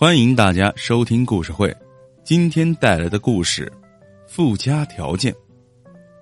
[0.00, 1.76] 欢迎大家收听故事会，
[2.24, 3.70] 今天带来的故事，
[4.26, 5.30] 附加条件。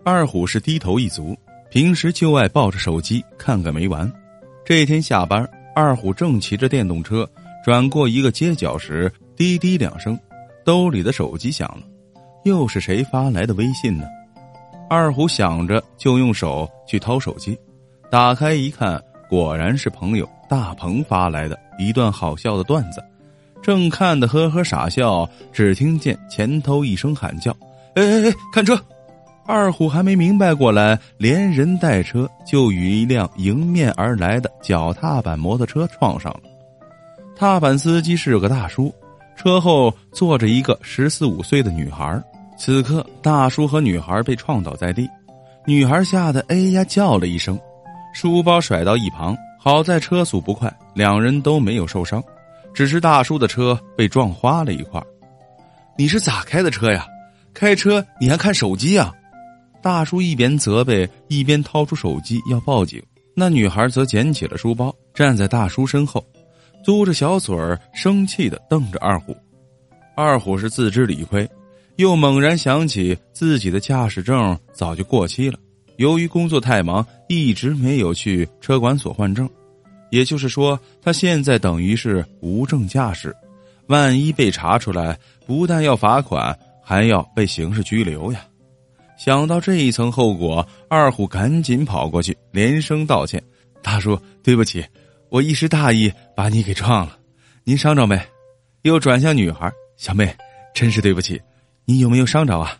[0.05, 1.39] 二虎是低头一族，
[1.71, 4.13] 平时就爱抱着手机看个没完。
[4.65, 7.25] 这天下班，二虎正骑着电动车
[7.65, 10.19] 转过一个街角时，滴滴两声，
[10.65, 11.85] 兜里的手机响了，
[12.43, 14.05] 又是谁发来的微信呢？
[14.91, 17.57] 二虎想着，就用手去掏手机，
[18.11, 19.01] 打开一看，
[19.31, 23.01] 果然是朋友大鹏发来的一段好笑的段子。
[23.63, 27.51] 正看得呵呵傻笑，只听见前头一声喊叫
[27.95, 28.81] ：“哎哎哎，看车！”
[29.47, 36.41] 二虎还没明白过来，连人带车就与一辆迎面而来的脚踏板摩托车撞上了。
[37.35, 38.95] 踏板司机是个大叔，
[39.37, 42.23] 车后坐着一个十四五岁的女孩。
[42.59, 45.09] 此刻，大叔和女孩被撞倒在地，
[45.65, 47.59] 女孩吓得哎呀叫了一声，
[48.13, 49.37] 书包甩到一旁。
[49.59, 52.23] 好在车速不快，两人都没有受伤。
[52.79, 55.03] 只是大叔的车被撞花了一块
[55.97, 57.05] 你是咋开的车呀？
[57.53, 59.13] 开车你还看手机呀？
[59.83, 63.03] 大叔一边责备，一边掏出手机要报警。
[63.35, 66.25] 那女孩则捡起了书包，站在大叔身后，
[66.85, 69.37] 嘟着小嘴儿，生气的瞪着二虎。
[70.15, 71.51] 二虎是自知理亏，
[71.97, 75.59] 又猛然想起自己的驾驶证早就过期了，
[75.97, 79.51] 由于工作太忙，一直没有去车管所换证。
[80.11, 83.35] 也就是说，他现在等于是无证驾驶，
[83.87, 88.41] 万一被查出来，不但要罚款，还要被刑事拘留呀！
[89.19, 93.43] 想到这一层后果，二虎赶紧跑过去，连声道歉
[93.83, 94.85] ：“大叔，对不起，
[95.29, 97.19] 我一时大意把你给撞了，
[97.65, 98.21] 您伤着没？”
[98.83, 100.35] 又转向女孩：“小妹，
[100.73, 101.41] 真是对不起，
[101.85, 102.79] 你有没有伤着啊？”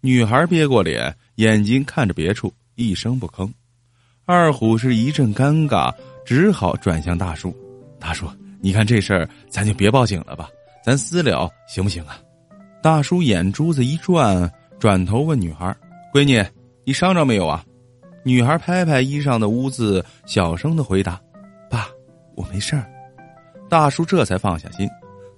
[0.00, 3.50] 女孩别过脸，眼睛看着别处，一声不吭。
[4.24, 5.92] 二虎是一阵尴尬。
[6.24, 7.54] 只好转向大叔，
[7.98, 8.26] 大叔，
[8.60, 10.48] 你看这事儿，咱就别报警了吧，
[10.84, 12.18] 咱私了行不行啊？
[12.82, 15.76] 大叔眼珠子一转，转头问女孩
[16.12, 16.44] ：“闺女，
[16.84, 17.64] 你伤着没有啊？”
[18.24, 21.20] 女孩拍拍衣上的污渍，小声的回答
[21.68, 21.88] ：“爸，
[22.36, 22.84] 我没事儿。”
[23.68, 24.88] 大叔这才放下心，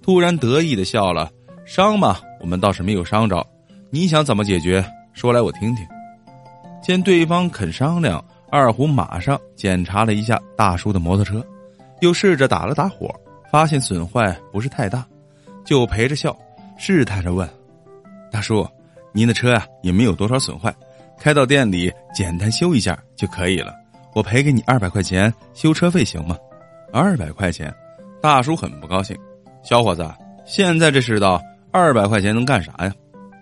[0.02, 1.30] 突然得意的笑了
[1.64, 3.46] ：“伤嘛，我们倒是没有伤着，
[3.90, 4.84] 你想怎么解决？
[5.12, 5.86] 说来我听听。”
[6.82, 8.22] 见对方肯商量。
[8.54, 11.44] 二虎马上检查了一下大叔的摩托车，
[12.02, 13.12] 又试着打了打火，
[13.50, 15.04] 发现损坏不是太大，
[15.64, 16.36] 就陪着笑，
[16.76, 17.50] 试探着问
[18.30, 18.64] ：“大叔，
[19.10, 20.72] 您的车呀也没有多少损坏，
[21.18, 23.74] 开到店里简单修一下就可以了，
[24.14, 26.38] 我赔给你二百块钱修车费行吗？”
[26.94, 27.74] 二百块钱，
[28.22, 29.18] 大叔很不高兴。
[29.64, 30.08] 小伙子，
[30.46, 31.42] 现在这世道，
[31.72, 32.94] 二百块钱能干啥呀？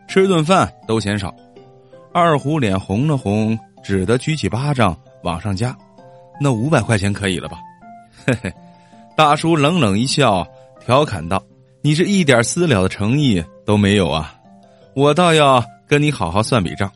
[0.08, 1.34] 吃顿饭都嫌少。
[2.14, 3.58] 二虎脸红了红。
[3.82, 5.76] 只得举起巴掌往上加，
[6.40, 7.58] 那五百块钱可以了吧？
[8.24, 8.52] 嘿嘿，
[9.16, 10.46] 大叔冷冷一笑，
[10.80, 11.42] 调侃道
[11.82, 14.34] ：“你是一点私了的诚意都没有啊！
[14.94, 16.90] 我倒要跟你好好算笔账。”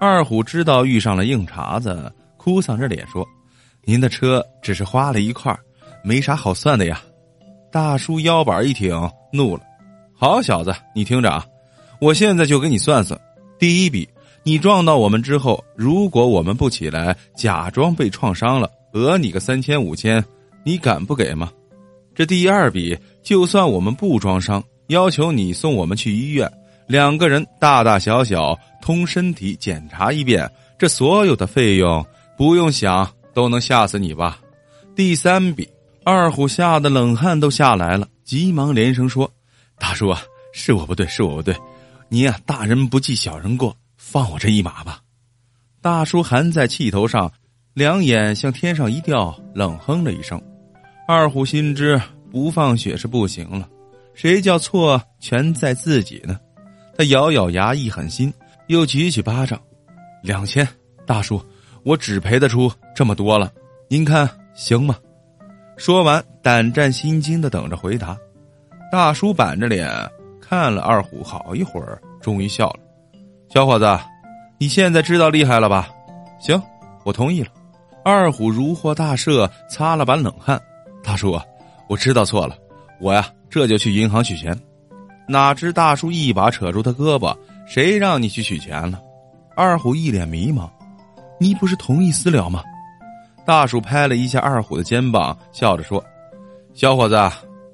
[0.00, 3.26] 二虎知道遇上了硬茬子，哭丧着脸说
[3.84, 5.54] ：“您的车只是花了一块，
[6.02, 7.00] 没啥好算的呀。”
[7.70, 8.94] 大叔腰板一挺，
[9.32, 9.62] 怒了
[10.16, 11.44] ：“好小子，你听着啊，
[12.00, 13.20] 我现在就给你算算，
[13.58, 14.08] 第一笔。”
[14.42, 20.24] 你撞到我们之后，如果我们不起来，假装被创伤了，讹你个三千五千，
[20.64, 21.52] 你敢不给吗？
[22.14, 26.50] 这第二笔，就算我们不装伤，要求你送我们去医院，
[26.86, 32.04] 两个人大大小小通身体检查一遍，这所有的费用
[32.36, 34.38] 不用想都能吓死你吧？
[34.96, 35.68] 第三笔，
[36.02, 39.30] 二虎吓得冷汗都下来了，急忙连声说
[39.78, 40.22] ：“大叔啊，
[40.54, 41.54] 是我不对，是我不对，
[42.08, 43.76] 你呀，大人不计小人过。”
[44.10, 44.98] 放我这一马吧！
[45.80, 47.30] 大叔还在气头上，
[47.74, 50.42] 两眼向天上一吊，冷哼了一声。
[51.06, 53.68] 二虎心知不放血是不行了，
[54.12, 56.40] 谁叫错全在自己呢？
[56.98, 58.34] 他咬咬牙，一狠心，
[58.66, 59.62] 又举起巴掌
[60.24, 60.66] ：“两千，
[61.06, 61.40] 大叔，
[61.84, 63.52] 我只赔得出这么多了，
[63.88, 64.96] 您看行吗？”
[65.78, 68.18] 说完，胆战心惊的等着回答。
[68.90, 69.88] 大叔板着脸
[70.40, 72.80] 看了二虎好一会儿，终于笑了。
[73.52, 73.98] 小伙子，
[74.58, 75.88] 你现在知道厉害了吧？
[76.38, 76.62] 行，
[77.02, 77.48] 我同意了。
[78.04, 80.58] 二虎如获大赦，擦了把冷汗。
[81.02, 81.36] 大叔，
[81.88, 82.56] 我知道错了，
[83.00, 84.56] 我呀这就去银行取钱。
[85.26, 87.36] 哪知大叔一把扯住他胳膊
[87.66, 89.00] ：“谁让你去取钱了？”
[89.56, 90.70] 二虎一脸迷茫
[91.40, 92.62] ：“你不是同意私了吗？”
[93.44, 96.00] 大叔拍了一下二虎的肩膀，笑着说
[96.72, 97.16] ：“小伙子，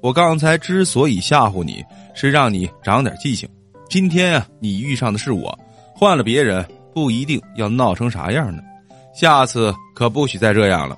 [0.01, 1.85] 我刚才之所以吓唬你，
[2.15, 3.47] 是让你长点记性。
[3.87, 5.55] 今天啊，你遇上的是我。”
[5.99, 6.63] 换了别人，
[6.93, 8.61] 不一定要闹成啥样呢。
[9.15, 10.95] 下次可不许再这样了。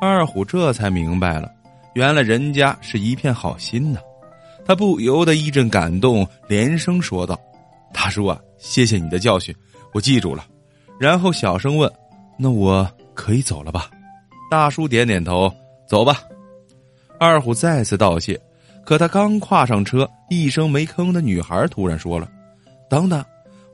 [0.00, 1.50] 二虎这才明白了，
[1.94, 3.98] 原来人家是一片好心呐。
[4.64, 7.36] 他不由得一阵感动，连声说道
[7.92, 9.52] ：“大叔啊，谢谢你的教训，
[9.92, 10.46] 我记住了。”
[11.00, 11.90] 然后小声问
[12.38, 13.90] ：“那我可以走了吧？”
[14.48, 15.52] 大叔点点头
[15.88, 16.20] ：“走吧。”
[17.18, 18.40] 二虎再次道谢，
[18.84, 22.28] 可他刚跨上车，一声没吭的女孩突然说了
[22.88, 23.24] ：“等等，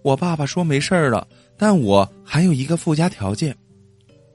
[0.07, 1.27] 我爸爸说没事了，
[1.59, 3.53] 但我还有一个附加条件。”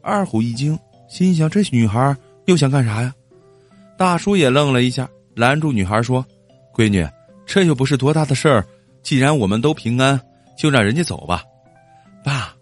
[0.04, 0.78] 二虎一惊，
[1.08, 2.14] 心想：这女孩
[2.44, 3.16] 又想干啥呀？
[3.98, 6.26] 大叔也愣了一下，拦住女孩说
[6.76, 7.08] ：“闺女，
[7.46, 8.66] 这又不是多大的事儿，
[9.02, 10.20] 既然我们都平安，
[10.58, 11.42] 就让人家走吧。”
[12.22, 12.54] 爸，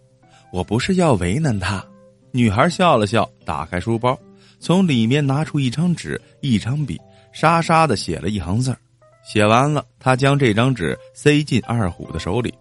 [0.53, 1.83] 我不是要为难他。
[2.29, 4.15] 女孩笑了笑，打开书包，
[4.59, 7.01] 从里面拿出一张纸、一张笔，
[7.31, 8.77] 沙沙的写了一行字
[9.23, 12.53] 写完了，她将这张纸塞进二虎的手里。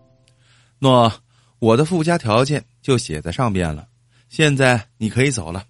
[0.80, 1.12] 诺，
[1.58, 3.86] 我的附加条件就写在上边了。
[4.28, 5.64] 现在你可以走了。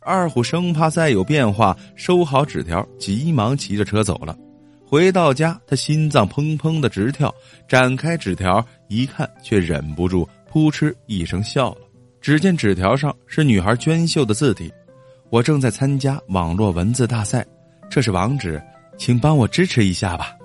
[0.00, 4.36] 二虎生怕再有变化，收好纸条，急忙骑着车走了。
[4.84, 7.34] 回到家，他心脏砰砰的直跳，
[7.66, 11.78] 展开纸条一看，却忍不住扑哧一声笑了。
[12.20, 14.72] 只见纸条上是女孩娟秀的字体
[15.30, 17.46] ：“我正在参加网络文字大赛，
[17.90, 18.62] 这是网址，
[18.98, 20.36] 请帮我支持一下吧。”